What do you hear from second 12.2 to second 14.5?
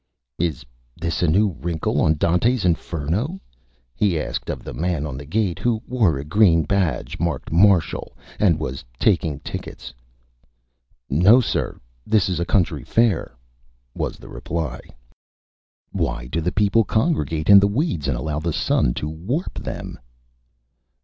is a County Fair," was the